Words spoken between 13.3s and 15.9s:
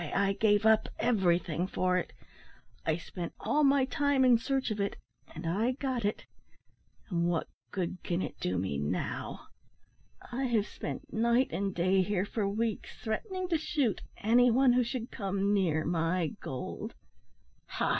to shoot any one who should come near